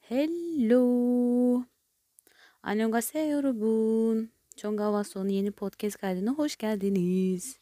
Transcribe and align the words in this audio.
Hello. 0.00 1.64
Annyeonghaseyo 2.62 3.42
robun. 3.42 4.30
Chongawaso'nun 4.56 5.28
yeni 5.28 5.50
podcast 5.50 5.96
kaydına 5.96 6.30
hoş 6.30 6.56
geldiniz. 6.56 7.58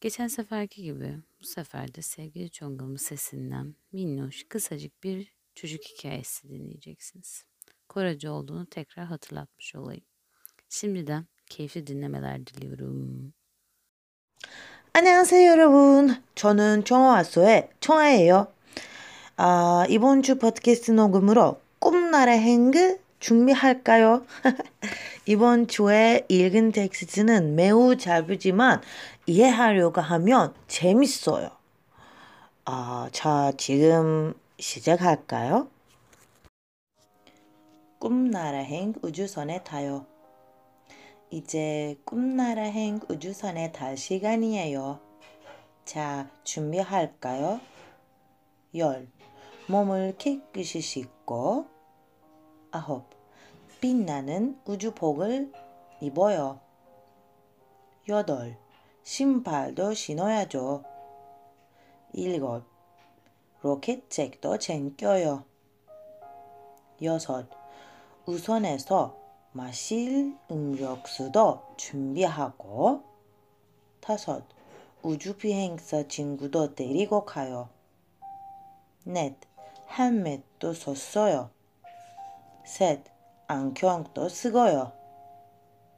Geçen 0.00 0.28
seferki 0.28 0.82
gibi 0.82 1.22
bu 1.40 1.44
sefer 1.46 1.94
de 1.94 2.02
sevgili 2.02 2.50
Çongam'ın 2.50 2.96
sesinden 2.96 3.74
minnoş 3.92 4.44
kısacık 4.48 5.02
bir 5.02 5.32
çocuk 5.54 5.84
hikayesi 5.84 6.48
dinleyeceksiniz. 6.48 7.44
Korece 7.88 8.30
olduğunu 8.30 8.66
tekrar 8.66 9.06
hatırlatmış 9.06 9.74
olayım. 9.74 10.04
Şimdiden 10.68 11.26
keyifli 11.46 11.86
dinlemeler 11.86 12.46
diliyorum. 12.46 13.34
안녕하세요, 14.92 15.50
여러분. 15.50 16.22
저는 16.34 16.84
청아와소의 16.84 17.68
청아예요. 17.80 18.48
아, 19.36 19.86
이번 19.88 20.22
주 20.22 20.38
팟캐스트 20.38 20.92
녹음으로 20.92 21.60
꿈나라 21.78 22.32
행그 22.32 22.98
준비할까요? 23.20 24.24
이번 25.26 25.68
주에 25.68 26.24
읽은 26.28 26.72
텍스트는 26.72 27.54
매우 27.54 27.96
짧지만 27.96 28.82
이해하려고 29.26 30.00
하면 30.00 30.54
재밌어요. 30.66 31.50
아, 32.64 33.08
자, 33.12 33.52
지금 33.56 34.34
시작할까요? 34.58 35.68
꿈나라 37.98 38.58
행 38.58 38.94
우주선에 39.02 39.62
타요. 39.64 40.06
이제 41.30 42.00
꿈나라행 42.06 43.00
우주선에 43.10 43.70
탈 43.72 43.98
시간이에요. 43.98 44.98
자, 45.84 46.30
준비할까요? 46.42 47.60
열. 48.76 49.08
몸을 49.68 50.16
깨끗이 50.16 50.80
씻고 50.80 51.66
아홉. 52.70 53.10
빛나는 53.82 54.58
우주복을 54.64 55.52
입어요. 56.00 56.60
여덟. 58.08 58.56
신발도 59.02 59.92
신어야죠. 59.92 60.82
일곱. 62.14 62.64
로켓책도 63.60 64.58
챙겨요. 64.58 65.44
여섯. 67.02 67.46
우선에서 68.24 69.27
마실 69.52 70.36
음료수도 70.50 71.62
준비하고 71.76 73.02
다섯. 74.00 74.44
우주비행사 75.02 76.08
친구도 76.08 76.74
데리고 76.74 77.24
가요. 77.24 77.68
넷. 79.04 79.36
헬멧도 79.96 80.74
썼어요. 80.74 81.50
셋. 82.64 83.04
안경도 83.46 84.28
쓰고요. 84.28 84.92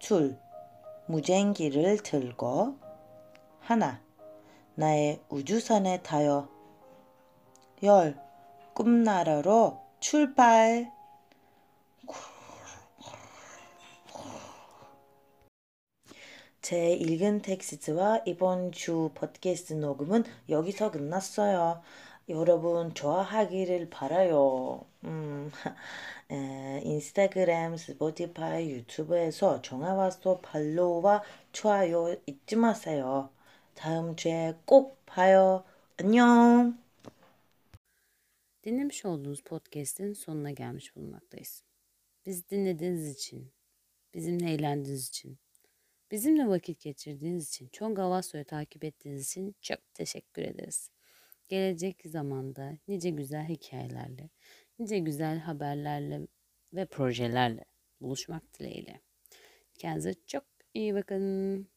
둘. 0.00 0.38
무전기를 1.06 1.98
들고 2.02 2.76
하나. 3.60 4.00
나의 4.74 5.20
우주선에 5.28 6.02
타요. 6.02 6.48
열. 7.82 8.18
꿈나라로 8.74 9.80
출발! 10.00 10.92
제 16.66 16.94
읽은 16.94 17.42
텍스트와 17.42 18.24
이번 18.26 18.72
주 18.72 19.12
팟캐스트 19.14 19.74
녹음은 19.74 20.24
여기서 20.48 20.90
끝났어요. 20.90 21.80
여러분 22.28 22.92
좋아하기를 22.92 23.88
바라요. 23.88 24.84
음, 25.04 25.52
에, 26.28 26.80
인스타그램, 26.82 27.76
스포티파이, 27.76 28.68
유튜브에서 28.70 29.62
정하와서 29.62 30.40
팔로우와 30.40 31.22
좋아요 31.52 32.16
잊지 32.26 32.56
마세요. 32.56 33.30
다음 33.74 34.16
주에 34.16 34.56
꼭 34.64 35.06
봐요. 35.06 35.62
안녕. 35.98 36.76
Dinlemiş 38.64 39.04
olduğunuz 39.04 39.40
podcast'in 39.44 40.14
sonuna 40.14 40.50
gelmiş 40.50 40.96
bulunmaktayız. 40.96 41.62
Bizi 42.26 42.50
dinlediğiniz 42.50 43.08
için, 43.08 43.52
bizimle 44.14 44.52
eğlendiğiniz 44.52 45.08
için, 45.08 45.38
bizimle 46.10 46.46
vakit 46.46 46.80
geçirdiğiniz 46.80 47.48
için, 47.48 47.68
Çonga 47.68 48.10
Vaso'yu 48.10 48.44
takip 48.44 48.84
ettiğiniz 48.84 49.28
için 49.28 49.56
çok 49.60 49.94
teşekkür 49.94 50.42
ederiz. 50.42 50.90
Gelecek 51.48 52.02
zamanda 52.04 52.78
nice 52.88 53.10
güzel 53.10 53.48
hikayelerle, 53.48 54.30
nice 54.78 54.98
güzel 54.98 55.38
haberlerle 55.38 56.20
ve 56.72 56.86
projelerle 56.86 57.64
buluşmak 58.00 58.58
dileğiyle. 58.58 59.00
Kendinize 59.74 60.14
çok 60.26 60.44
iyi 60.74 60.94
bakın. 60.94 61.68